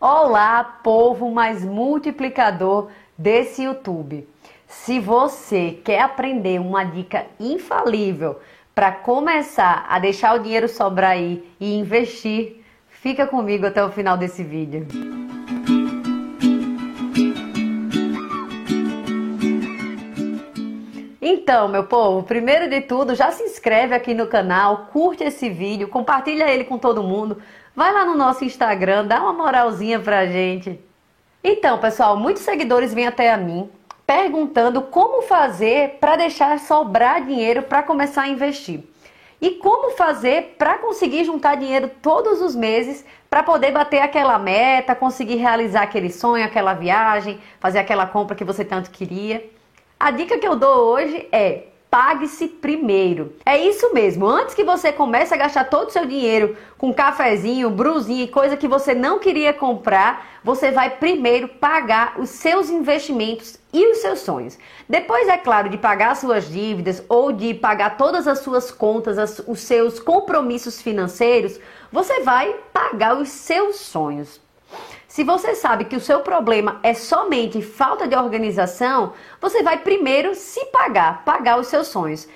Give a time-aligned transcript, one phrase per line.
[0.00, 4.28] Olá, povo mais multiplicador desse YouTube.
[4.64, 8.38] Se você quer aprender uma dica infalível
[8.72, 14.16] para começar a deixar o dinheiro sobrar aí e investir, fica comigo até o final
[14.16, 14.86] desse vídeo.
[21.20, 25.88] Então, meu povo, primeiro de tudo, já se inscreve aqui no canal, curte esse vídeo,
[25.88, 27.38] compartilha ele com todo mundo.
[27.78, 30.80] Vai lá no nosso Instagram, dá uma moralzinha pra gente.
[31.44, 33.70] Então, pessoal, muitos seguidores vêm até a mim
[34.04, 38.82] perguntando como fazer para deixar sobrar dinheiro para começar a investir.
[39.40, 44.96] E como fazer para conseguir juntar dinheiro todos os meses para poder bater aquela meta,
[44.96, 49.48] conseguir realizar aquele sonho, aquela viagem, fazer aquela compra que você tanto queria.
[50.00, 53.32] A dica que eu dou hoje é pague-se primeiro.
[53.44, 54.26] É isso mesmo.
[54.26, 58.56] Antes que você comece a gastar todo o seu dinheiro com cafezinho, brusinha e coisa
[58.56, 64.20] que você não queria comprar, você vai primeiro pagar os seus investimentos e os seus
[64.20, 64.58] sonhos.
[64.88, 69.42] Depois, é claro, de pagar suas dívidas ou de pagar todas as suas contas, as,
[69.46, 71.58] os seus compromissos financeiros,
[71.90, 74.40] você vai pagar os seus sonhos.
[75.08, 80.34] Se você sabe que o seu problema é somente falta de organização, você vai primeiro
[80.34, 82.28] se pagar, pagar os seus sonhos.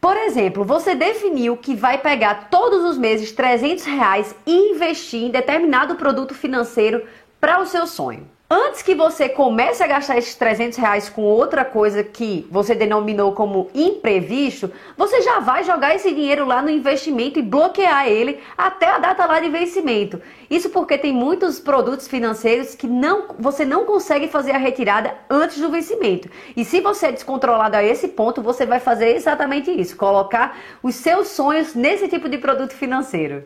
[0.00, 5.30] Por exemplo, você definiu que vai pegar todos os meses 300 reais e investir em
[5.30, 7.06] determinado produto financeiro
[7.40, 8.28] para o seu sonho.
[8.54, 13.32] Antes que você comece a gastar esses 300 reais com outra coisa que você denominou
[13.32, 18.90] como imprevisto, você já vai jogar esse dinheiro lá no investimento e bloquear ele até
[18.90, 20.20] a data lá de vencimento.
[20.50, 25.58] Isso porque tem muitos produtos financeiros que não, você não consegue fazer a retirada antes
[25.58, 26.28] do vencimento.
[26.54, 30.94] E se você é descontrolado a esse ponto, você vai fazer exatamente isso, colocar os
[30.96, 33.44] seus sonhos nesse tipo de produto financeiro.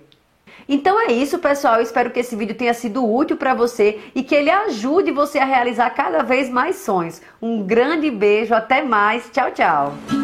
[0.68, 1.76] Então é isso, pessoal.
[1.76, 5.38] Eu espero que esse vídeo tenha sido útil para você e que ele ajude você
[5.38, 7.20] a realizar cada vez mais sonhos.
[7.40, 9.30] Um grande beijo, até mais.
[9.30, 10.15] Tchau, tchau.